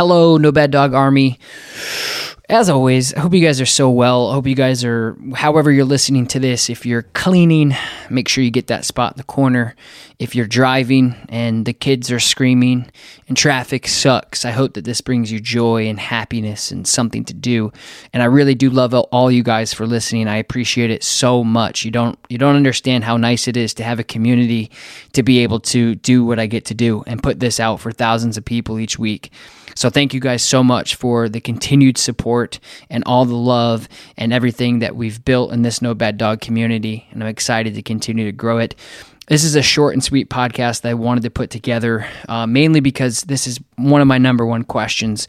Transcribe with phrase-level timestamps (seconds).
[0.00, 1.38] Hello, No Bad Dog Army.
[2.48, 4.30] As always, I hope you guys are so well.
[4.30, 6.70] I hope you guys are, however, you're listening to this.
[6.70, 7.74] If you're cleaning,
[8.08, 9.76] make sure you get that spot in the corner.
[10.18, 12.90] If you're driving and the kids are screaming
[13.28, 17.34] and traffic sucks, I hope that this brings you joy and happiness and something to
[17.34, 17.70] do.
[18.14, 20.28] And I really do love all you guys for listening.
[20.28, 21.84] I appreciate it so much.
[21.84, 24.70] You don't you don't understand how nice it is to have a community
[25.12, 27.92] to be able to do what I get to do and put this out for
[27.92, 29.30] thousands of people each week.
[29.74, 34.32] So thank you guys so much for the continued support and all the love and
[34.32, 37.06] everything that we've built in this No Bad Dog community.
[37.10, 38.74] And I'm excited to continue to grow it.
[39.28, 42.80] This is a short and sweet podcast that I wanted to put together, uh, mainly
[42.80, 45.28] because this is one of my number one questions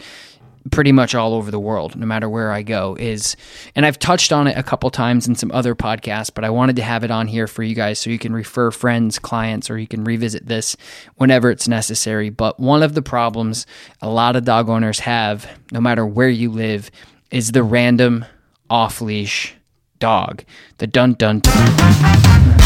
[0.70, 3.36] pretty much all over the world, no matter where I go, is,
[3.76, 6.76] and I've touched on it a couple times in some other podcasts, but I wanted
[6.76, 9.78] to have it on here for you guys so you can refer friends, clients, or
[9.78, 10.78] you can revisit this
[11.16, 12.30] whenever it's necessary.
[12.30, 13.66] But one of the problems
[14.02, 16.92] a lot of dog owners have, no matter where you live,
[17.32, 18.26] is the random
[18.70, 19.56] off leash
[20.00, 20.44] dog.
[20.78, 22.62] The dun dun dun.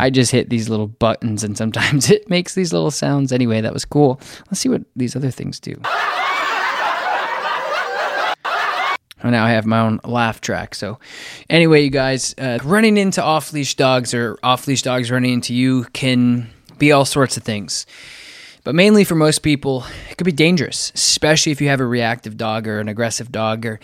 [0.00, 3.32] I just hit these little buttons and sometimes it makes these little sounds.
[3.32, 4.18] Anyway, that was cool.
[4.46, 5.80] Let's see what these other things do.
[9.28, 10.74] Now I have my own laugh track.
[10.74, 10.98] So,
[11.50, 15.52] anyway, you guys, uh, running into off leash dogs or off leash dogs running into
[15.52, 17.84] you can be all sorts of things.
[18.62, 22.36] But mainly for most people, it could be dangerous, especially if you have a reactive
[22.36, 23.80] dog or an aggressive dog, or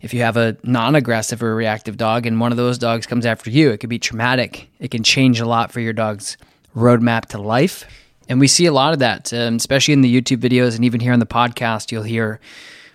[0.00, 3.26] if you have a non aggressive or reactive dog and one of those dogs comes
[3.26, 3.70] after you.
[3.70, 4.68] It could be traumatic.
[4.78, 6.36] It can change a lot for your dog's
[6.76, 7.84] roadmap to life.
[8.28, 11.00] And we see a lot of that, um, especially in the YouTube videos and even
[11.00, 11.90] here on the podcast.
[11.90, 12.38] You'll hear,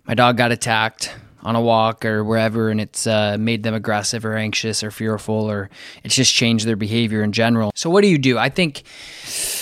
[0.05, 1.13] My dog got attacked
[1.45, 5.49] on a walk or wherever and it's uh, made them aggressive or anxious or fearful
[5.49, 5.69] or
[6.03, 7.71] it's just changed their behavior in general.
[7.75, 8.37] So what do you do?
[8.37, 8.81] I think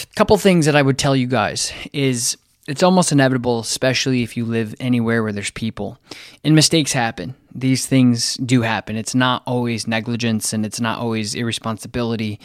[0.09, 2.37] a couple things that I would tell you guys is
[2.69, 5.97] it's almost inevitable, especially if you live anywhere where there's people.
[6.45, 7.35] And mistakes happen.
[7.53, 8.95] These things do happen.
[8.95, 12.39] It's not always negligence and it's not always irresponsibility.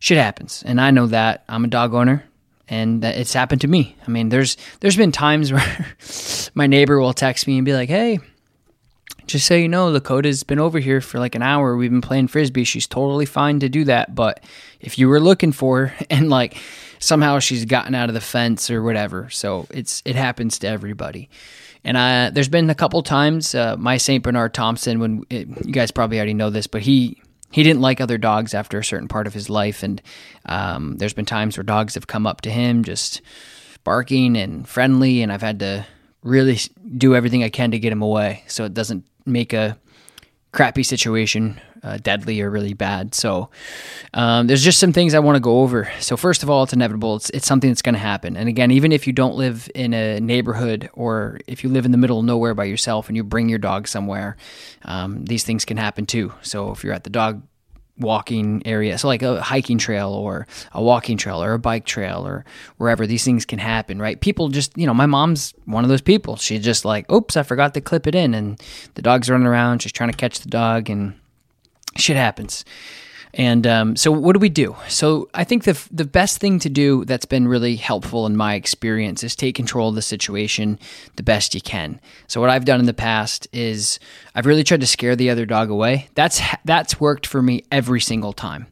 [0.00, 0.62] Shit happens.
[0.64, 1.44] And I know that.
[1.46, 2.24] I'm a dog owner
[2.68, 3.96] and it's happened to me.
[4.06, 5.86] I mean, there's there's been times where
[6.54, 8.20] my neighbor will text me and be like, "Hey,
[9.28, 11.76] just so you know, Lakota's been over here for like an hour.
[11.76, 12.64] We've been playing frisbee.
[12.64, 14.14] She's totally fine to do that.
[14.14, 14.42] But
[14.80, 16.56] if you were looking for her and like
[16.98, 21.28] somehow she's gotten out of the fence or whatever, so it's it happens to everybody.
[21.84, 24.98] And I, there's been a couple times uh, my Saint Bernard Thompson.
[24.98, 27.22] When it, you guys probably already know this, but he
[27.52, 30.02] he didn't like other dogs after a certain part of his life, and
[30.46, 33.20] um, there's been times where dogs have come up to him just
[33.84, 35.86] barking and friendly, and I've had to
[36.22, 36.58] really
[36.96, 39.78] do everything I can to get him away so it doesn't make a
[40.52, 43.14] crappy situation uh, deadly or really bad.
[43.14, 43.50] So
[44.14, 45.90] um, there's just some things I want to go over.
[46.00, 47.16] So first of all, it's inevitable.
[47.16, 48.36] It's it's something that's going to happen.
[48.36, 51.92] And again, even if you don't live in a neighborhood or if you live in
[51.92, 54.36] the middle of nowhere by yourself and you bring your dog somewhere,
[54.84, 56.32] um, these things can happen too.
[56.42, 57.42] So if you're at the dog
[57.98, 58.98] walking area.
[58.98, 62.44] So like a hiking trail or a walking trail or a bike trail or
[62.76, 64.20] wherever these things can happen, right?
[64.20, 66.36] People just, you know, my mom's one of those people.
[66.36, 68.60] She just like, oops, I forgot to clip it in and
[68.94, 69.82] the dog's running around.
[69.82, 71.14] She's trying to catch the dog and
[71.96, 72.64] shit happens.
[73.34, 74.76] And um, so, what do we do?
[74.88, 78.54] So, I think the the best thing to do that's been really helpful in my
[78.54, 80.78] experience is take control of the situation
[81.16, 82.00] the best you can.
[82.26, 84.00] So, what I've done in the past is
[84.34, 86.08] I've really tried to scare the other dog away.
[86.14, 88.66] That's that's worked for me every single time.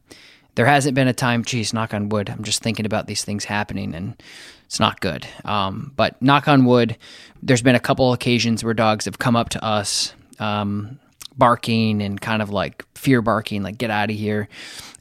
[0.55, 2.31] There hasn't been a time, geez, knock on wood.
[2.31, 4.21] I'm just thinking about these things happening, and
[4.65, 5.27] it's not good.
[5.45, 6.97] Um, but knock on wood,
[7.43, 10.13] there's been a couple occasions where dogs have come up to us.
[10.39, 10.99] Um,
[11.37, 14.47] barking and kind of like fear barking, like get out of here.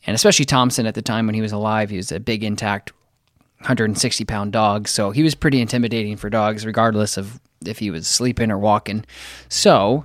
[0.06, 2.92] And especially Thompson at the time when he was alive, he was a big, intact,
[3.60, 4.88] 160 pound dog.
[4.88, 9.04] So he was pretty intimidating for dogs, regardless of if he was sleeping or walking.
[9.48, 10.04] So.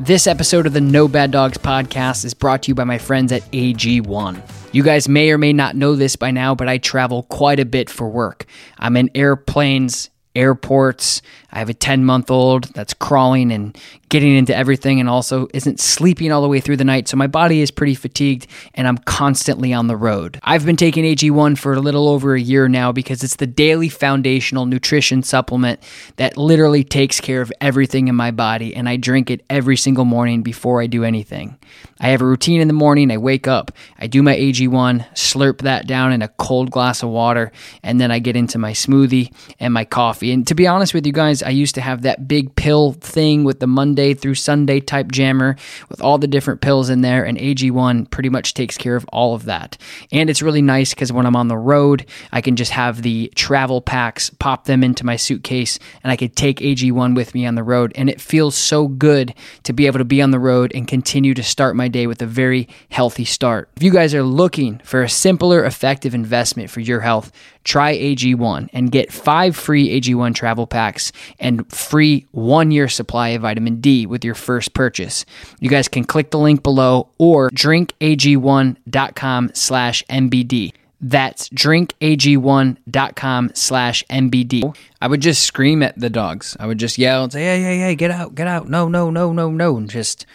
[0.00, 3.32] This episode of the No Bad Dogs podcast is brought to you by my friends
[3.32, 4.40] at AG1.
[4.72, 7.64] You guys may or may not know this by now, but I travel quite a
[7.64, 8.46] bit for work.
[8.78, 11.20] I'm in airplanes, airports.
[11.50, 13.76] I have a 10 month old that's crawling and
[14.08, 17.08] getting into everything and also isn't sleeping all the way through the night.
[17.08, 20.40] So my body is pretty fatigued and I'm constantly on the road.
[20.42, 23.88] I've been taking AG1 for a little over a year now because it's the daily
[23.88, 25.80] foundational nutrition supplement
[26.16, 30.04] that literally takes care of everything in my body and I drink it every single
[30.04, 31.58] morning before I do anything.
[32.00, 33.10] I have a routine in the morning.
[33.10, 37.08] I wake up, I do my AG1, slurp that down in a cold glass of
[37.08, 37.50] water,
[37.82, 40.32] and then I get into my smoothie and my coffee.
[40.32, 43.44] And to be honest with you guys, I used to have that big pill thing
[43.44, 45.56] with the Monday Monday through Sunday type jammer
[45.88, 47.24] with all the different pills in there.
[47.24, 49.76] And AG1 pretty much takes care of all of that.
[50.12, 53.32] And it's really nice because when I'm on the road, I can just have the
[53.34, 57.54] travel packs, pop them into my suitcase, and I could take AG1 with me on
[57.54, 57.92] the road.
[57.96, 61.34] And it feels so good to be able to be on the road and continue
[61.34, 63.70] to start my day with a very healthy start.
[63.76, 67.32] If you guys are looking for a simpler, effective investment for your health,
[67.68, 73.42] try AG1 and get five free AG1 travel packs and free one year supply of
[73.42, 75.26] vitamin D with your first purchase.
[75.60, 80.72] You guys can click the link below or drinkag1.com slash NBD.
[81.00, 84.76] That's drinkag1.com slash NBD.
[85.00, 86.56] I would just scream at the dogs.
[86.58, 88.68] I would just yell and say, hey, hey, hey, get out, get out.
[88.68, 89.76] No, no, no, no, no.
[89.76, 90.26] And just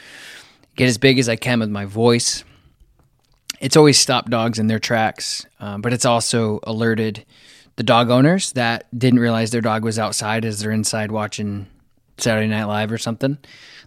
[0.78, 2.46] get as big as I can with my voice.
[3.64, 7.26] It's always stopped dogs in their tracks, um, but it's also alerted
[7.78, 11.68] the dog owners that didn't realize their dog was outside as they're inside watching
[12.18, 13.38] Saturday Night Live or something.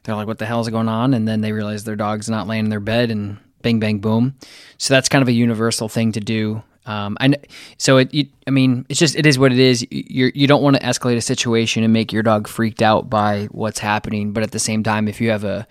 [0.03, 1.13] They're like, what the hell is going on?
[1.13, 4.35] And then they realize their dog's not laying in their bed and bang, bang, boom.
[4.79, 6.63] So that's kind of a universal thing to do.
[6.87, 7.37] Um, and
[7.77, 9.87] so it, you, I mean, it's just, it is what it is.
[9.91, 13.49] You're, you don't want to escalate a situation and make your dog freaked out by
[13.51, 14.33] what's happening.
[14.33, 15.67] But at the same time, if you have a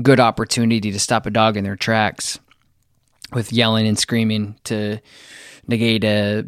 [0.00, 2.38] good opportunity to stop a dog in their tracks
[3.34, 4.98] with yelling and screaming to
[5.66, 6.44] negate a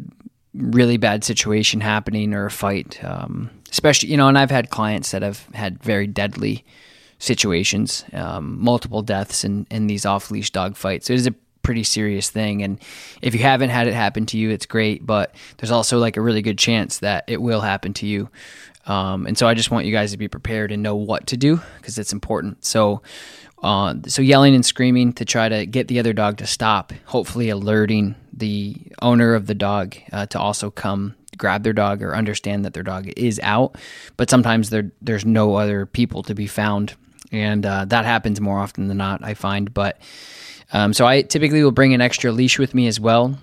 [0.53, 5.11] really bad situation happening or a fight, um, especially, you know, and I've had clients
[5.11, 6.63] that have had very deadly
[7.19, 11.09] situations, um, multiple deaths in, in these off leash dog fights.
[11.09, 11.35] It is a
[11.65, 12.61] pretty serious thing.
[12.61, 12.79] And
[13.21, 15.05] if you haven't had it happen to you, it's great.
[15.05, 18.29] But there's also like a really good chance that it will happen to you.
[18.85, 21.37] Um, and so I just want you guys to be prepared and know what to
[21.37, 22.63] do because it's important.
[22.63, 23.01] So,
[23.65, 27.49] uh, so yelling and screaming to try to get the other dog to stop, hopefully
[27.49, 32.63] alerting the owner of the dog uh, to also come grab their dog or understand
[32.63, 33.75] that their dog is out.
[34.15, 36.95] But sometimes there there's no other people to be found
[37.31, 39.23] and uh, that happens more often than not.
[39.23, 39.99] I find, but
[40.73, 43.37] um, so I typically will bring an extra leash with me as well.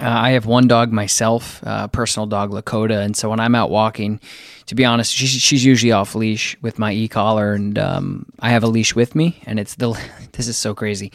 [0.00, 3.70] Uh, I have one dog myself, uh, personal dog Lakota, and so when I'm out
[3.70, 4.20] walking,
[4.66, 8.50] to be honest, she's, she's usually off leash with my e collar, and um, I
[8.50, 9.96] have a leash with me, and it's the
[10.32, 11.12] this is so crazy.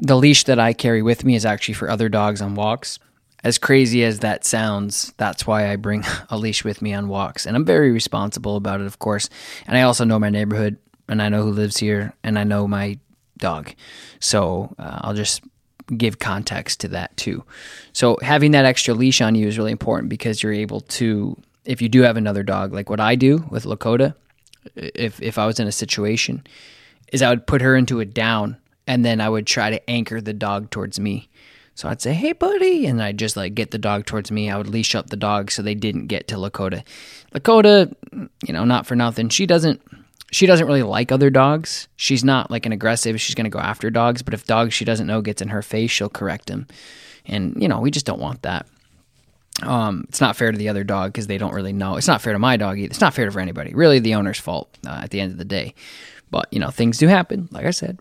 [0.00, 2.98] The leash that I carry with me is actually for other dogs on walks.
[3.42, 7.46] As crazy as that sounds, that's why I bring a leash with me on walks,
[7.46, 9.30] and I'm very responsible about it, of course.
[9.66, 10.76] And I also know my neighborhood
[11.08, 12.98] and I know who lives here, and I know my
[13.38, 13.74] dog.
[14.20, 15.42] So uh, I'll just
[15.96, 17.44] give context to that too.
[17.92, 21.82] So having that extra leash on you is really important because you're able to, if
[21.82, 24.14] you do have another dog, like what I do with Lakota,
[24.74, 26.42] if if I was in a situation,
[27.12, 30.20] is I would put her into a down, and then I would try to anchor
[30.20, 31.28] the dog towards me.
[31.74, 34.50] So I'd say, "Hey, buddy," and I'd just like get the dog towards me.
[34.50, 36.82] I would leash up the dog so they didn't get to Lakota.
[37.34, 37.92] Lakota,
[38.46, 39.82] you know, not for nothing, she doesn't
[40.34, 41.86] she doesn't really like other dogs.
[41.94, 43.20] She's not like an aggressive.
[43.20, 45.62] She's going to go after dogs, but if dogs she doesn't know gets in her
[45.62, 46.66] face, she'll correct him.
[47.24, 48.66] And you know, we just don't want that.
[49.62, 51.96] Um, it's not fair to the other dog because they don't really know.
[51.96, 52.90] It's not fair to my dog either.
[52.90, 53.72] It's not fair for anybody.
[53.74, 55.74] Really, the owner's fault uh, at the end of the day.
[56.32, 57.48] But you know, things do happen.
[57.52, 58.00] Like I said.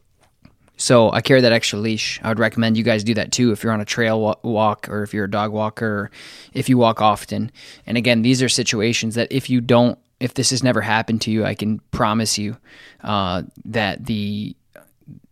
[0.76, 2.20] So I carry that extra leash.
[2.24, 5.04] I would recommend you guys do that too if you're on a trail walk or
[5.04, 6.10] if you're a dog walker
[6.52, 7.52] if you walk often.
[7.86, 11.32] And again, these are situations that if you don't if this has never happened to
[11.32, 12.56] you, I can promise you
[13.04, 14.56] uh, that the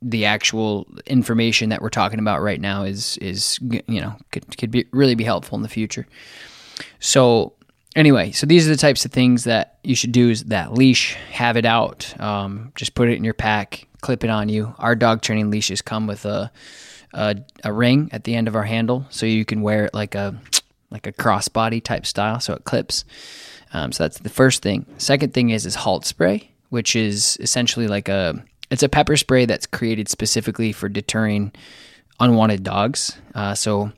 [0.01, 4.69] the actual information that we're talking about right now is is you know could could
[4.69, 6.05] be really be helpful in the future.
[6.99, 7.53] So
[7.95, 11.13] anyway, so these are the types of things that you should do: is that leash,
[11.31, 14.75] have it out, um, just put it in your pack, clip it on you.
[14.77, 16.51] Our dog training leashes come with a,
[17.13, 20.15] a a ring at the end of our handle, so you can wear it like
[20.15, 20.35] a
[20.91, 23.05] like a crossbody type style, so it clips.
[23.73, 24.85] Um, so that's the first thing.
[24.97, 29.45] Second thing is is halt spray, which is essentially like a it's a pepper spray
[29.45, 31.51] that's created specifically for deterring
[32.19, 33.17] unwanted dogs.
[33.33, 33.91] Uh, so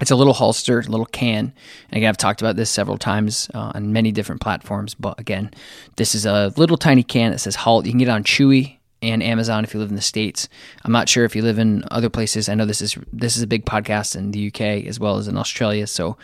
[0.00, 1.52] it's a little holster, a little can.
[1.90, 4.94] And again, I've talked about this several times uh, on many different platforms.
[4.94, 5.50] But again,
[5.96, 7.86] this is a little tiny can that says Halt.
[7.86, 10.48] You can get it on Chewy and Amazon if you live in the states.
[10.84, 12.48] I'm not sure if you live in other places.
[12.48, 15.28] I know this is this is a big podcast in the UK as well as
[15.28, 15.86] in Australia.
[15.86, 16.16] So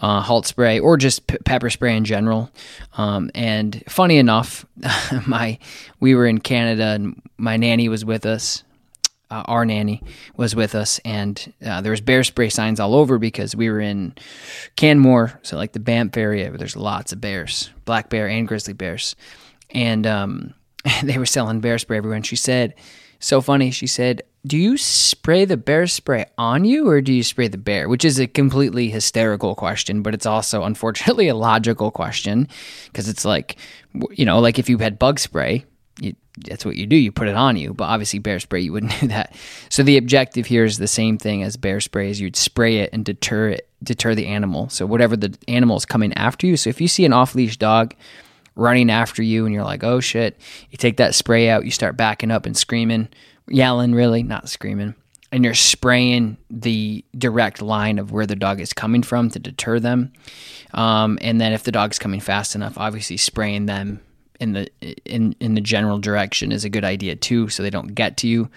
[0.00, 2.50] uh, halt spray or just p- pepper spray in general.
[2.96, 4.66] Um, and funny enough,
[5.26, 5.58] my
[6.00, 8.64] we were in Canada and my nanny was with us.
[9.30, 10.02] Uh, our nanny
[10.36, 13.80] was with us, and uh, there was bear spray signs all over because we were
[13.80, 14.14] in
[14.76, 18.74] Canmore, so like the Banff area, where there's lots of bears, black bear and grizzly
[18.74, 19.16] bears,
[19.70, 20.52] and um,
[21.02, 22.16] they were selling bear spray everywhere.
[22.16, 22.74] And she said,
[23.18, 23.70] so funny.
[23.70, 27.58] She said, do you spray the bear spray on you or do you spray the
[27.58, 27.88] bear?
[27.88, 32.48] Which is a completely hysterical question, but it's also unfortunately a logical question
[32.86, 33.56] because it's like,
[34.10, 35.64] you know, like if you had bug spray,
[36.00, 36.16] you,
[36.48, 36.96] that's what you do.
[36.96, 39.36] You put it on you, but obviously bear spray, you wouldn't do that.
[39.68, 42.90] So the objective here is the same thing as bear spray is you'd spray it
[42.92, 44.68] and deter it, deter the animal.
[44.68, 46.56] So whatever the animal is coming after you.
[46.56, 47.94] So if you see an off leash dog
[48.54, 50.38] running after you and you're like, oh shit,
[50.70, 53.08] you take that spray out, you start backing up and screaming,
[53.48, 54.94] yelling, really, not screaming.
[55.30, 59.80] And you're spraying the direct line of where the dog is coming from to deter
[59.80, 60.12] them.
[60.74, 64.00] Um, and then if the dog's coming fast enough, obviously spraying them
[64.42, 64.68] in the
[65.04, 68.28] in in the general direction is a good idea too, so they don't get to
[68.28, 68.50] you.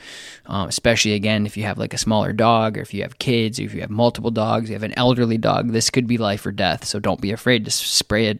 [0.48, 3.60] Um, especially again if you have like a smaller dog, or if you have kids,
[3.60, 5.72] or if you have multiple dogs, you have an elderly dog.
[5.72, 6.86] This could be life or death.
[6.86, 8.40] So don't be afraid to spray an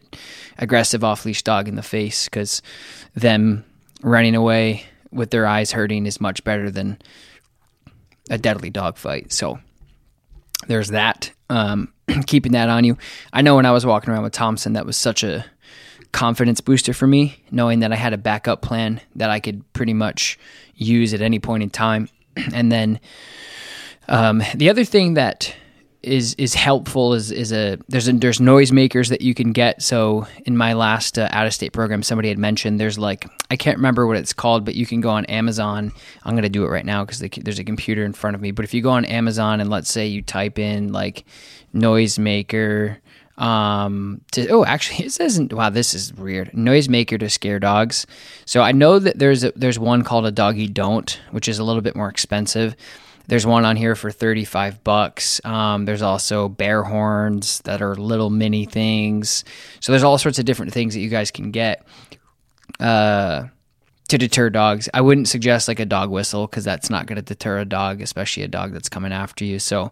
[0.58, 2.62] aggressive off leash dog in the face because
[3.14, 3.64] them
[4.02, 6.98] running away with their eyes hurting is much better than
[8.28, 9.32] a deadly dog fight.
[9.32, 9.60] So
[10.66, 11.30] there's that.
[11.48, 11.92] Um,
[12.26, 12.98] keeping that on you.
[13.32, 15.44] I know when I was walking around with Thompson, that was such a
[16.12, 19.94] confidence booster for me, knowing that I had a backup plan that I could pretty
[19.94, 20.38] much
[20.74, 22.08] use at any point in time.
[22.52, 23.00] And then
[24.08, 25.54] um, the other thing that
[26.06, 29.82] is is helpful is is a there's a, there's noisemakers that you can get.
[29.82, 33.56] So in my last uh, out of state program, somebody had mentioned there's like I
[33.56, 35.92] can't remember what it's called, but you can go on Amazon.
[36.24, 38.52] I'm gonna do it right now because there's a computer in front of me.
[38.52, 41.24] But if you go on Amazon and let's say you type in like
[41.74, 42.98] noisemaker
[43.38, 46.50] um to oh actually it says wow this is weird.
[46.52, 48.06] Noisemaker to scare dogs.
[48.44, 51.64] So i know that there's a, there's one called a doggy don't which is a
[51.64, 52.76] little bit more expensive.
[53.28, 55.44] There's one on here for 35 bucks.
[55.44, 59.44] Um, there's also bear horns that are little mini things.
[59.80, 61.84] So there's all sorts of different things that you guys can get
[62.78, 63.46] uh,
[64.08, 64.88] to deter dogs.
[64.94, 68.00] I wouldn't suggest like a dog whistle because that's not going to deter a dog
[68.00, 69.58] especially a dog that's coming after you.
[69.58, 69.90] So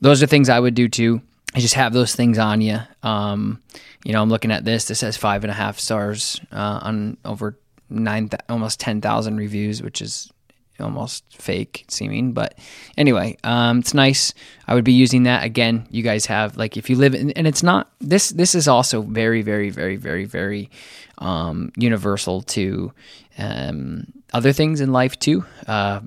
[0.00, 1.22] those are things i would do too
[1.54, 2.78] I just have those things on you.
[3.02, 3.62] Um,
[4.04, 4.86] you know, I'm looking at this.
[4.86, 7.56] This has five and a half stars uh, on over
[7.88, 10.32] nine, th- almost ten thousand reviews, which is
[10.80, 12.32] almost fake seeming.
[12.32, 12.58] But
[12.96, 14.34] anyway, um, it's nice.
[14.66, 15.86] I would be using that again.
[15.90, 18.30] You guys have like if you live in, and it's not this.
[18.30, 20.70] This is also very, very, very, very, very
[21.18, 22.92] um, universal to
[23.38, 26.00] um, other things in life too, uh,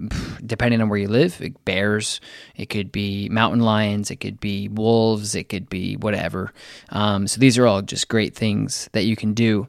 [0.46, 1.42] depending on where you live.
[1.66, 2.20] bears,
[2.56, 6.54] it could be mountain lions, it could be wolves, it could be whatever.
[6.90, 9.68] Um, so these are all just great things that you can do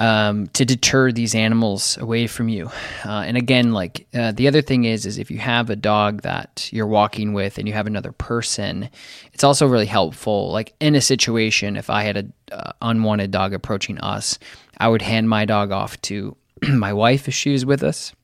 [0.00, 2.70] um, to deter these animals away from you.
[3.04, 6.22] Uh, and again, like uh, the other thing is, is if you have a dog
[6.22, 8.88] that you're walking with and you have another person,
[9.34, 10.50] it's also really helpful.
[10.50, 14.38] Like in a situation, if I had an uh, unwanted dog approaching us,
[14.78, 16.34] I would hand my dog off to
[16.68, 18.14] my wife if she was with us,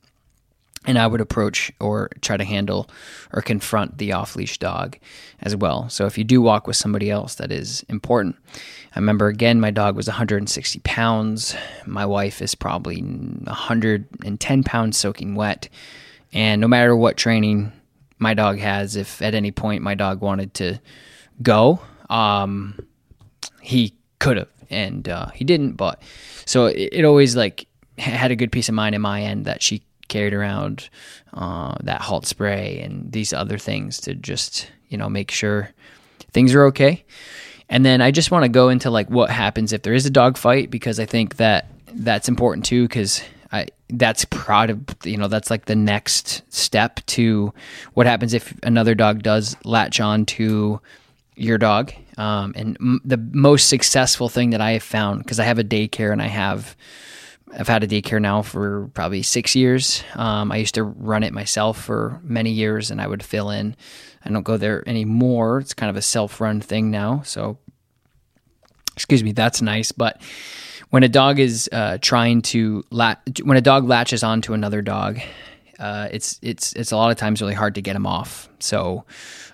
[0.86, 2.88] and I would approach or try to handle
[3.32, 4.98] or confront the off leash dog
[5.40, 5.88] as well.
[5.88, 8.36] So if you do walk with somebody else, that is important.
[8.94, 11.56] I remember again, my dog was 160 pounds.
[11.84, 15.68] My wife is probably 110 pounds soaking wet.
[16.32, 17.72] And no matter what training
[18.18, 20.80] my dog has, if at any point my dog wanted to
[21.42, 22.78] go, um,
[23.60, 25.72] he could have, and uh, he didn't.
[25.72, 26.00] But
[26.44, 27.66] so it, it always like
[27.98, 30.88] had a good peace of mind in my end that she carried around
[31.34, 35.70] uh, that halt spray and these other things to just you know make sure
[36.32, 37.04] things are okay.
[37.68, 40.10] And then I just want to go into like what happens if there is a
[40.10, 45.16] dog fight because I think that that's important too because I that's proud of you
[45.16, 47.52] know that's like the next step to
[47.94, 50.80] what happens if another dog does latch on to
[51.36, 51.92] your dog.
[52.16, 55.64] Um, and m- the most successful thing that I have found because I have a
[55.64, 56.76] daycare and I have
[57.52, 60.02] I've had a daycare now for probably six years.
[60.14, 63.76] Um, I used to run it myself for many years, and I would fill in.
[64.24, 65.60] I don't go there anymore.
[65.60, 67.22] It's kind of a self-run thing now.
[67.24, 67.58] So,
[68.94, 69.92] excuse me, that's nice.
[69.92, 70.20] But
[70.90, 75.20] when a dog is uh, trying to lat- when a dog latches onto another dog,
[75.78, 78.48] uh, it's it's it's a lot of times really hard to get them off.
[78.58, 79.04] So,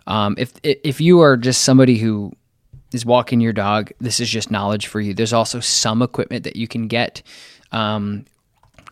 [0.06, 2.32] um, if if you are just somebody who
[2.92, 5.12] is walking your dog, this is just knowledge for you.
[5.14, 7.22] There's also some equipment that you can get
[7.72, 8.24] um,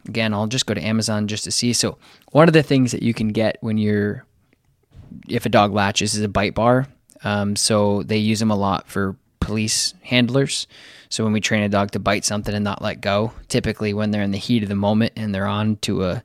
[0.08, 1.72] again, I'll just go to Amazon just to see.
[1.72, 1.98] So,
[2.32, 4.24] one of the things that you can get when you're,
[5.28, 6.86] if a dog latches, is a bite bar.
[7.22, 10.66] Um, so they use them a lot for police handlers.
[11.08, 14.10] So when we train a dog to bite something and not let go, typically when
[14.10, 16.22] they're in the heat of the moment and they're on to a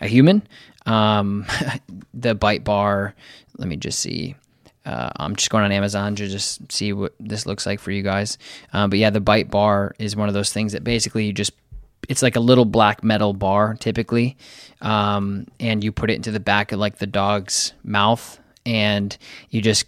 [0.00, 0.42] a human,
[0.86, 1.46] um,
[2.14, 3.14] the bite bar.
[3.58, 4.36] Let me just see.
[4.84, 8.02] Uh, I'm just going on Amazon to just see what this looks like for you
[8.02, 8.36] guys.
[8.72, 11.52] Um, but yeah, the bite bar is one of those things that basically you just
[12.08, 14.36] it's like a little black metal bar typically,
[14.80, 19.16] um, and you put it into the back of like the dog's mouth, and
[19.50, 19.84] you just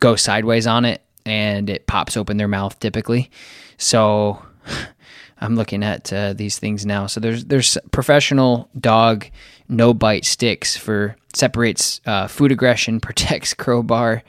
[0.00, 3.30] go sideways on it, and it pops open their mouth typically.
[3.76, 4.42] So
[5.40, 7.06] I'm looking at uh, these things now.
[7.06, 9.26] So there's there's professional dog
[9.68, 14.22] no bite sticks for separates uh, food aggression, protects crowbar.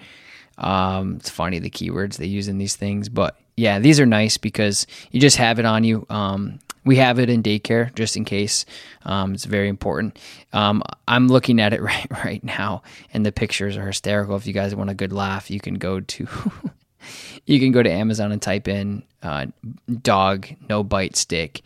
[0.58, 4.38] Um, it's funny the keywords they use in these things, but yeah, these are nice
[4.38, 6.06] because you just have it on you.
[6.10, 8.66] Um, we have it in daycare just in case.
[9.04, 10.20] Um, it's very important.
[10.54, 12.84] Um, I'm looking at it right right now,
[13.14, 14.36] and the pictures are hysterical.
[14.36, 16.28] If you guys want a good laugh, you can go to
[17.46, 19.48] you can go to Amazon and type in uh,
[20.02, 21.62] dog no bite stick.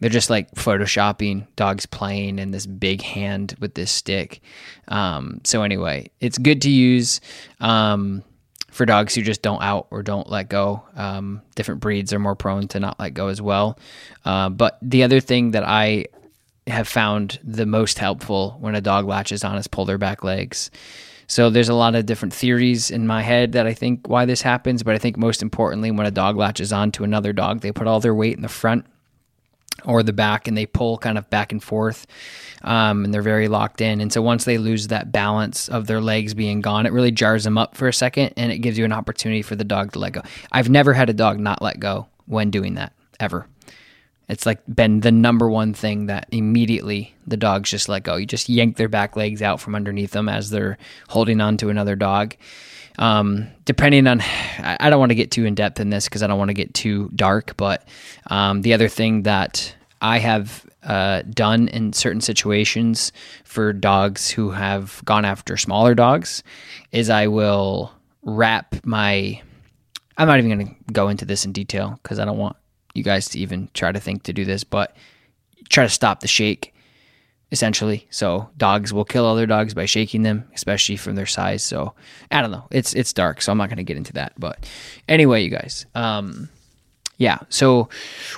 [0.00, 4.42] They're just like photoshopping dogs playing and this big hand with this stick.
[4.88, 7.22] Um, so anyway, it's good to use
[7.60, 8.22] um,
[8.76, 10.82] for dogs who just don't out or don't let go.
[10.94, 13.78] Um, different breeds are more prone to not let go as well.
[14.24, 16.06] Uh, but the other thing that I
[16.66, 20.70] have found the most helpful when a dog latches on is pull their back legs.
[21.26, 24.42] So there's a lot of different theories in my head that I think why this
[24.42, 27.72] happens, but I think most importantly, when a dog latches on to another dog, they
[27.72, 28.84] put all their weight in the front
[29.84, 32.06] or the back and they pull kind of back and forth
[32.62, 36.00] um, and they're very locked in and so once they lose that balance of their
[36.00, 38.84] legs being gone it really jars them up for a second and it gives you
[38.84, 41.78] an opportunity for the dog to let go i've never had a dog not let
[41.78, 43.46] go when doing that ever
[44.28, 48.16] it's like been the number one thing that immediately the dogs just let go.
[48.16, 50.78] You just yank their back legs out from underneath them as they're
[51.08, 52.34] holding on to another dog.
[52.98, 54.22] Um, depending on,
[54.58, 56.54] I don't want to get too in depth in this because I don't want to
[56.54, 57.56] get too dark.
[57.56, 57.86] But
[58.28, 63.12] um, the other thing that I have uh, done in certain situations
[63.44, 66.42] for dogs who have gone after smaller dogs
[66.92, 69.40] is I will wrap my.
[70.18, 72.56] I'm not even going to go into this in detail because I don't want
[72.94, 74.96] you guys to even try to think to do this, but
[75.68, 76.72] try to stop the shake
[77.52, 78.06] essentially.
[78.10, 81.62] So dogs will kill other dogs by shaking them, especially from their size.
[81.62, 81.94] So
[82.30, 82.66] I don't know.
[82.70, 84.32] It's it's dark, so I'm not going to get into that.
[84.38, 84.68] But
[85.08, 85.86] anyway, you guys.
[85.94, 86.48] Um,
[87.18, 87.38] yeah.
[87.48, 87.88] So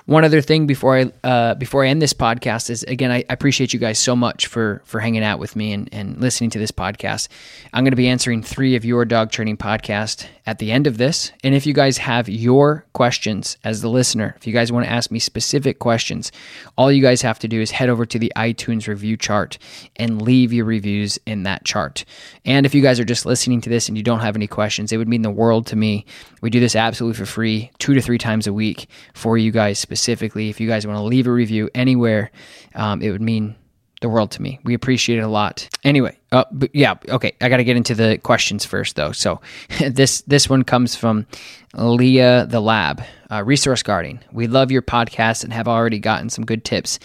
[0.06, 3.32] one other thing before I uh, before I end this podcast is again I, I,
[3.32, 6.60] appreciate you guys so much for for hanging out with me and, and listening to
[6.60, 7.28] this podcast.
[7.72, 10.96] I'm going to be answering three of your dog training podcast at the end of
[10.96, 11.30] this.
[11.44, 14.90] And if you guys have your questions as the listener, if you guys want to
[14.90, 16.32] ask me specific questions,
[16.78, 19.58] all you guys have to do is head over to the iTunes review chart
[19.96, 22.06] and leave your reviews in that chart.
[22.46, 24.90] And if you guys are just listening to this and you don't have any questions,
[24.90, 26.06] it would mean the world to me.
[26.40, 29.78] We do this absolutely for free, two to three times a week for you guys
[29.78, 30.48] specifically.
[30.48, 32.30] If you guys want to leave a review anywhere,
[32.74, 33.54] um, it would mean
[34.00, 34.60] the world to me.
[34.64, 35.68] We appreciate it a lot.
[35.82, 37.32] Anyway, uh, yeah, okay.
[37.40, 39.12] I got to get into the questions first, though.
[39.12, 39.40] So
[39.80, 41.26] this this one comes from
[41.74, 44.20] Leah the Lab, uh, resource guarding.
[44.32, 46.98] We love your podcast and have already gotten some good tips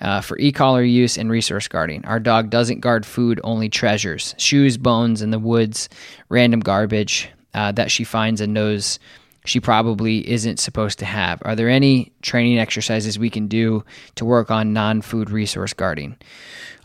[0.00, 2.04] uh, for e-collar use and resource guarding.
[2.04, 5.88] Our dog doesn't guard food, only treasures, shoes, bones in the woods,
[6.28, 8.98] random garbage uh, that she finds and knows
[9.44, 11.42] she probably isn't supposed to have.
[11.44, 13.84] Are there any training exercises we can do
[14.16, 16.16] to work on non-food resource guarding?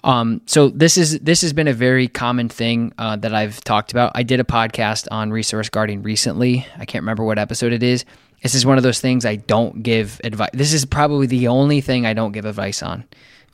[0.04, 3.91] Um, so this is this has been a very common thing uh, that I've talked
[3.91, 4.12] about.
[4.13, 6.65] I did a podcast on resource guarding recently.
[6.78, 8.06] I can't remember what episode it is.
[8.44, 10.52] This is one of those things I don't give advice.
[10.54, 13.06] This is probably the only thing I don't give advice on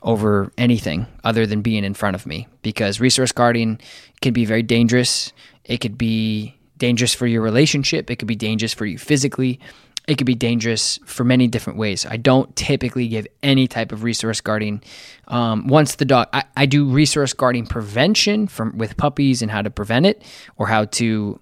[0.02, 3.80] over anything other than being in front of me because resource guarding
[4.22, 5.32] can be very dangerous.
[5.64, 8.10] It could be dangerous for your relationship.
[8.10, 9.60] It could be dangerous for you physically.
[10.08, 12.08] It could be dangerous for many different ways.
[12.08, 14.82] I don't typically give any type of resource guarding.
[15.28, 19.62] Um, once the dog, I, I do resource guarding prevention from with puppies and how
[19.62, 20.24] to prevent it
[20.58, 21.40] or how to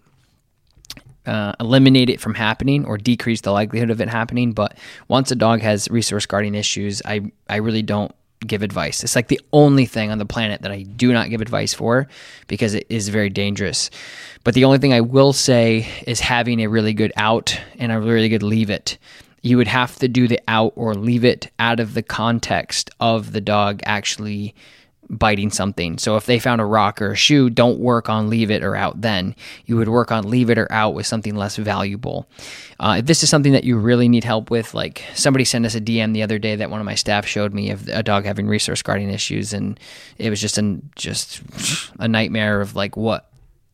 [1.26, 4.52] uh, eliminate it from happening or decrease the likelihood of it happening.
[4.52, 8.12] But once a dog has resource guarding issues, I I really don't
[8.46, 9.04] give advice.
[9.04, 12.08] It's like the only thing on the planet that I do not give advice for
[12.48, 13.90] because it is very dangerous.
[14.44, 18.00] But the only thing I will say is having a really good out and a
[18.00, 18.98] really good leave it.
[19.42, 23.32] You would have to do the out or leave it out of the context of
[23.32, 24.56] the dog actually
[25.10, 25.98] biting something.
[25.98, 28.76] So if they found a rock or a shoe, don't work on leave it or
[28.76, 29.36] out then.
[29.66, 32.28] You would work on leave it or out with something less valuable.
[32.80, 35.76] Uh, if this is something that you really need help with, like somebody sent us
[35.76, 38.26] a DM the other day that one of my staff showed me of a dog
[38.26, 39.80] having resource guarding issues, and
[40.18, 41.42] it was just an just
[41.98, 43.30] a nightmare of like what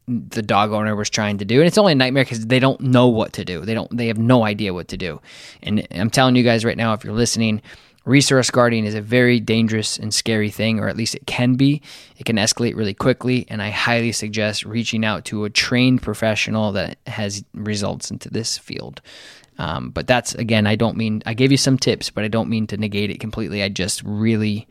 [0.08, 2.80] the dog owner was trying to do and it's only a nightmare because they don't
[2.80, 5.19] know what to do they don't they have no idea what to do
[5.63, 7.60] and i'm telling you guys right now if you're listening
[8.05, 11.81] Resource guarding is a very dangerous and scary thing, or at least it can be.
[12.17, 16.71] It can escalate really quickly, and I highly suggest reaching out to a trained professional
[16.73, 19.01] that has results into this field.
[19.57, 22.49] Um, but that's again, I don't mean I gave you some tips, but I don't
[22.49, 23.63] mean to negate it completely.
[23.63, 24.67] I just really,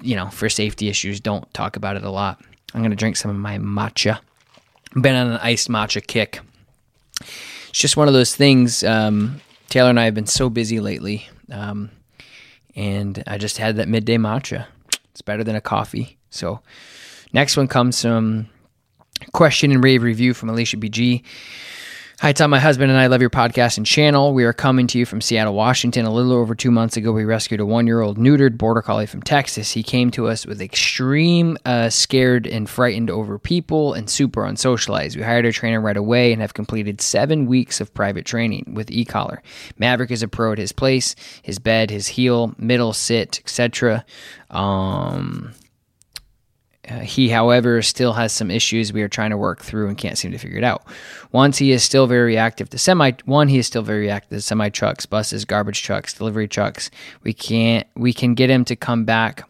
[0.00, 2.40] you know, for safety issues, don't talk about it a lot.
[2.74, 4.20] I'm gonna drink some of my matcha.
[4.94, 6.40] Been on an iced matcha kick.
[7.20, 8.82] It's just one of those things.
[8.84, 11.90] Um, Taylor and I have been so busy lately, um,
[12.76, 14.66] and I just had that midday matcha.
[15.10, 16.18] It's better than a coffee.
[16.30, 16.60] So,
[17.32, 18.48] next one comes some
[19.32, 21.24] question and rave review from Alicia BG.
[22.20, 22.48] Hi, Tom.
[22.48, 24.32] My husband and I love your podcast and channel.
[24.32, 26.06] We are coming to you from Seattle, Washington.
[26.06, 29.04] A little over two months ago, we rescued a one year old neutered border collie
[29.04, 29.72] from Texas.
[29.72, 35.14] He came to us with extreme uh, scared and frightened over people and super unsocialized.
[35.14, 38.90] We hired a trainer right away and have completed seven weeks of private training with
[38.90, 39.42] e collar.
[39.76, 44.06] Maverick is a pro at his place, his bed, his heel, middle, sit, etc.
[44.50, 45.52] Um,
[46.88, 50.16] uh, he, however, still has some issues we are trying to work through and can't
[50.18, 50.84] seem to figure it out.
[51.32, 53.12] Once he is still very reactive to semi.
[53.24, 56.90] One, he is still very reactive to semi trucks, buses, garbage trucks, delivery trucks.
[57.22, 57.86] We can't.
[57.96, 59.48] We can get him to come back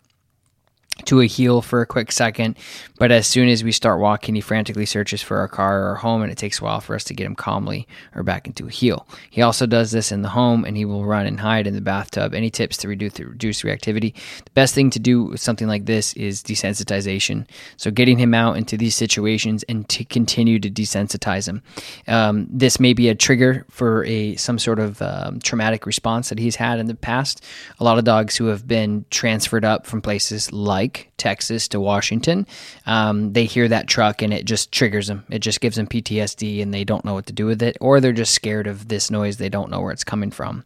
[1.05, 2.57] to a heel for a quick second,
[2.99, 5.95] but as soon as we start walking, he frantically searches for our car or our
[5.97, 8.67] home, and it takes a while for us to get him calmly or back into
[8.67, 9.07] a heel.
[9.31, 11.81] He also does this in the home, and he will run and hide in the
[11.81, 12.35] bathtub.
[12.35, 14.15] Any tips to reduce, reduce reactivity?
[14.45, 17.47] The best thing to do with something like this is desensitization.
[17.77, 21.63] So getting him out into these situations and to continue to desensitize him.
[22.09, 26.39] Um, this may be a trigger for a some sort of um, traumatic response that
[26.39, 27.45] he's had in the past.
[27.79, 30.86] A lot of dogs who have been transferred up from places like
[31.17, 32.47] Texas to Washington,
[32.87, 35.25] um, they hear that truck and it just triggers them.
[35.31, 38.01] It just gives them PTSD and they don't know what to do with it, or
[38.01, 39.37] they're just scared of this noise.
[39.37, 40.65] They don't know where it's coming from.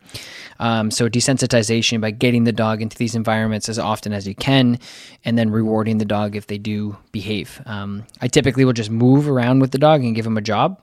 [0.58, 4.78] Um, so, desensitization by getting the dog into these environments as often as you can
[5.24, 7.62] and then rewarding the dog if they do behave.
[7.66, 10.80] Um, I typically will just move around with the dog and give them a job.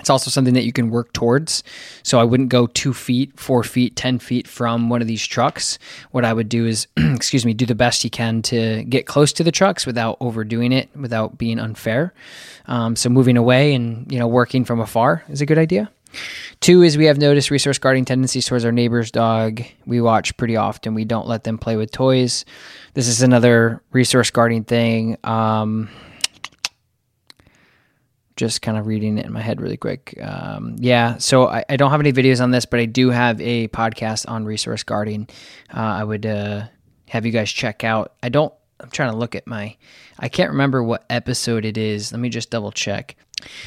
[0.00, 1.62] It's also something that you can work towards.
[2.02, 5.78] So I wouldn't go two feet, four feet, 10 feet from one of these trucks.
[6.10, 9.32] What I would do is, excuse me, do the best you can to get close
[9.34, 12.12] to the trucks without overdoing it, without being unfair.
[12.66, 15.90] Um, so moving away and, you know, working from afar is a good idea.
[16.60, 19.62] Two is we have noticed resource guarding tendencies towards our neighbor's dog.
[19.86, 20.94] We watch pretty often.
[20.94, 22.44] We don't let them play with toys.
[22.94, 25.16] This is another resource guarding thing.
[25.24, 25.88] Um,
[28.40, 30.18] just kind of reading it in my head really quick.
[30.22, 33.38] Um, yeah, so I, I, don't have any videos on this, but I do have
[33.38, 35.28] a podcast on resource guarding.
[35.72, 36.62] Uh, I would uh,
[37.10, 38.14] have you guys check out.
[38.22, 38.52] I don't.
[38.80, 39.76] I'm trying to look at my.
[40.18, 42.12] I can't remember what episode it is.
[42.12, 43.14] Let me just double check.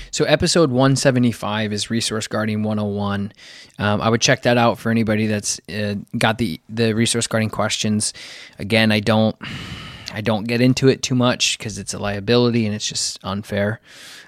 [0.10, 3.32] So episode 175 is resource guarding 101.
[3.78, 7.52] Um, I would check that out for anybody that's uh, got the the resource guarding
[7.52, 8.12] questions.
[8.58, 9.36] Again, I don't.
[10.13, 13.82] I don't get into it too much because it's a liability and it's just unfair.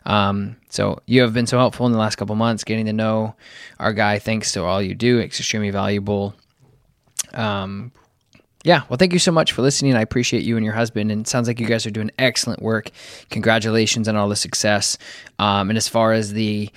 [0.06, 3.36] Um, so you have been so helpful in the last couple months getting to know
[3.80, 4.20] our guy.
[4.20, 5.20] Thanks to all you do.
[5.20, 6.34] It's extremely valuable.
[7.34, 7.92] Um,
[8.64, 9.96] yeah, well, thank you so much for listening.
[9.96, 12.64] I appreciate you and your husband, and it sounds like you guys are doing excellent
[12.64, 12.90] work.
[13.30, 14.98] Congratulations on all the success.
[15.38, 16.72] Um, and as far as the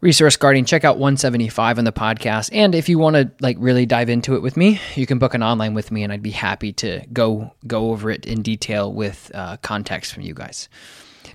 [0.00, 2.50] resource guarding check out 175 on the podcast.
[2.52, 5.34] And if you want to like really dive into it with me you can book
[5.34, 8.92] an online with me and i'd be happy to go go over it in detail
[8.92, 10.68] with uh, context from you guys.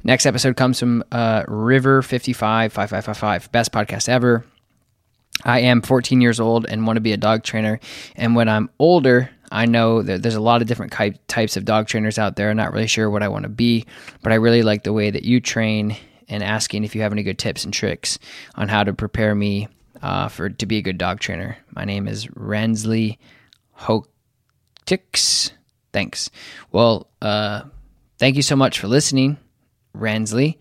[0.03, 4.45] Next episode comes from uh, river 55 5555 best podcast ever.
[5.43, 7.79] I am 14 years old and want to be a dog trainer.
[8.15, 10.91] And when i'm older I know that there's a lot of different
[11.27, 12.49] types of dog trainers out there.
[12.49, 13.85] I'm not really sure what I want to be,
[14.23, 15.95] but I really like the way that you train
[16.29, 18.19] and asking if you have any good tips and tricks
[18.55, 19.67] on how to prepare me
[20.01, 21.57] uh, for to be a good dog trainer.
[21.73, 23.17] My name is Rensley
[23.79, 25.51] Hotix.
[25.93, 26.29] Thanks.
[26.71, 27.63] Well, uh,
[28.17, 29.37] thank you so much for listening,
[29.95, 30.57] Rensley.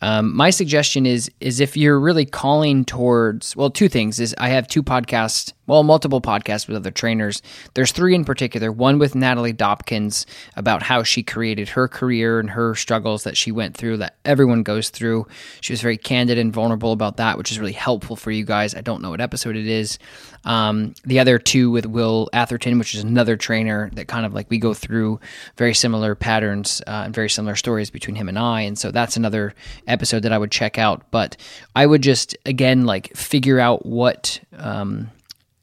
[0.00, 4.48] Um, my suggestion is is if you're really calling towards well, two things is I
[4.48, 7.42] have two podcasts well, multiple podcasts with other trainers.
[7.74, 8.70] There's three in particular.
[8.70, 13.50] One with Natalie Dopkins about how she created her career and her struggles that she
[13.50, 15.26] went through, that everyone goes through.
[15.60, 18.74] She was very candid and vulnerable about that, which is really helpful for you guys.
[18.74, 19.98] I don't know what episode it is.
[20.44, 24.50] Um, the other two with Will Atherton, which is another trainer that kind of like
[24.50, 25.20] we go through
[25.56, 28.62] very similar patterns uh, and very similar stories between him and I.
[28.62, 29.54] And so that's another
[29.86, 31.10] episode that I would check out.
[31.10, 31.38] But
[31.74, 34.40] I would just, again, like figure out what.
[34.56, 35.10] Um,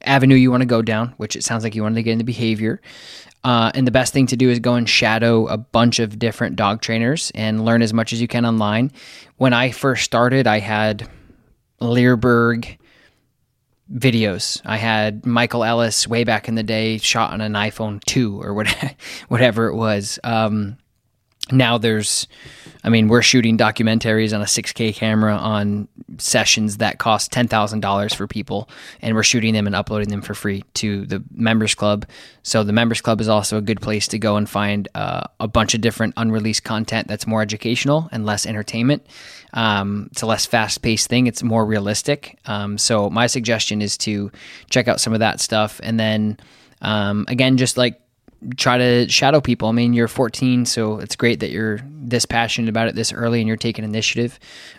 [0.04, 2.24] avenue you want to go down, which it sounds like you wanted to get into
[2.24, 2.80] behavior.
[3.44, 6.56] Uh, and the best thing to do is go and shadow a bunch of different
[6.56, 8.92] dog trainers and learn as much as you can online.
[9.36, 11.08] When I first started, I had
[11.80, 12.78] Leerburg
[13.92, 14.62] videos.
[14.64, 18.54] I had Michael Ellis way back in the day shot on an iPhone 2 or
[19.28, 20.18] whatever it was.
[20.22, 20.78] Um,
[21.52, 22.26] now there's
[22.84, 25.86] I mean, we're shooting documentaries on a 6K camera on
[26.18, 28.68] sessions that cost $10,000 for people,
[29.00, 32.06] and we're shooting them and uploading them for free to the Members Club.
[32.42, 35.46] So, the Members Club is also a good place to go and find uh, a
[35.46, 39.06] bunch of different unreleased content that's more educational and less entertainment.
[39.52, 42.38] Um, it's a less fast paced thing, it's more realistic.
[42.46, 44.32] Um, so, my suggestion is to
[44.70, 45.80] check out some of that stuff.
[45.84, 46.38] And then,
[46.80, 48.01] um, again, just like
[48.56, 49.68] try to shadow people.
[49.68, 53.40] I mean, you're 14, so it's great that you're this passionate about it this early
[53.40, 54.38] and you're taking initiative.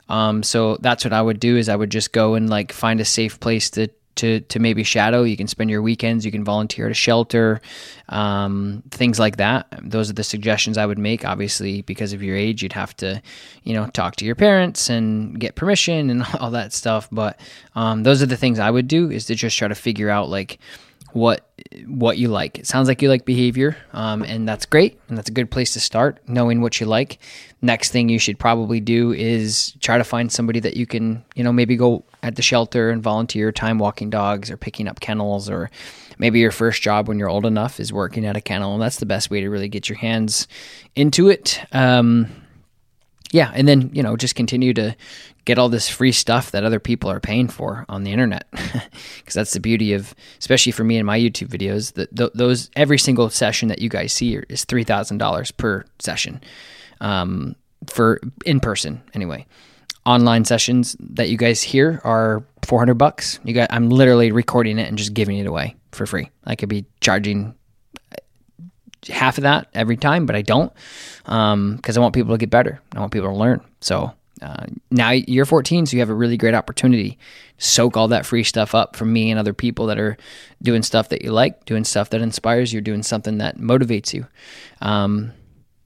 [0.09, 2.99] Um, so that's what I would do is I would just go and like find
[2.99, 5.23] a safe place to to to maybe shadow.
[5.23, 6.25] You can spend your weekends.
[6.25, 7.61] You can volunteer at a shelter,
[8.09, 9.67] um, things like that.
[9.81, 11.25] Those are the suggestions I would make.
[11.25, 13.21] Obviously, because of your age, you'd have to,
[13.63, 17.07] you know, talk to your parents and get permission and all that stuff.
[17.11, 17.39] But
[17.75, 20.29] um, those are the things I would do is to just try to figure out
[20.29, 20.59] like
[21.13, 21.47] what
[21.87, 22.59] what you like.
[22.59, 25.73] It sounds like you like behavior, um, and that's great, and that's a good place
[25.73, 26.19] to start.
[26.27, 27.19] Knowing what you like.
[27.61, 31.43] Next thing you should probably do is try to find somebody that you can, you
[31.43, 35.49] know, maybe go at the shelter and volunteer time walking dogs or picking up kennels,
[35.49, 35.69] or
[36.17, 38.97] maybe your first job when you're old enough is working at a kennel, and that's
[38.97, 40.47] the best way to really get your hands
[40.95, 41.61] into it.
[41.71, 42.27] Um,
[43.31, 44.95] yeah, and then you know just continue to
[45.45, 49.33] get all this free stuff that other people are paying for on the internet because
[49.33, 52.97] that's the beauty of especially for me and my youtube videos that th- those every
[52.97, 56.41] single session that you guys see is $3000 per session
[57.01, 57.55] um,
[57.87, 59.45] for in person anyway
[60.05, 64.87] online sessions that you guys hear are 400 bucks you got i'm literally recording it
[64.87, 67.55] and just giving it away for free i could be charging
[69.09, 70.71] half of that every time, but I don't
[71.23, 72.81] because um, I want people to get better.
[72.95, 73.61] I want people to learn.
[73.81, 77.17] So uh, now you're 14, so you have a really great opportunity
[77.57, 80.17] to soak all that free stuff up from me and other people that are
[80.61, 84.27] doing stuff that you like, doing stuff that inspires you, doing something that motivates you.
[84.81, 85.31] Um,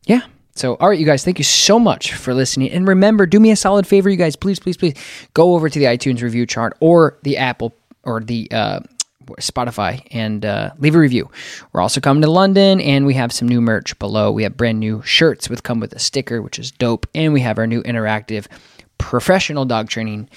[0.05, 0.21] yeah.
[0.55, 2.71] So, all right, you guys, thank you so much for listening.
[2.71, 4.95] And remember, do me a solid favor, you guys, please, please, please
[5.33, 8.79] go over to the iTunes review chart or the Apple or the uh,
[9.39, 11.29] Spotify and uh, leave a review.
[11.71, 14.31] We're also coming to London and we have some new merch below.
[14.31, 17.41] We have brand new shirts with come with a sticker, which is dope, and we
[17.41, 18.47] have our new interactive
[18.97, 20.29] professional dog training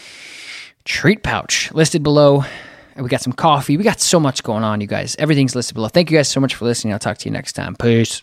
[0.84, 2.44] treat pouch listed below.
[2.96, 3.76] We got some coffee.
[3.76, 5.16] We got so much going on, you guys.
[5.18, 5.88] Everything's listed below.
[5.88, 6.92] Thank you guys so much for listening.
[6.92, 7.74] I'll talk to you next time.
[7.76, 8.22] Peace.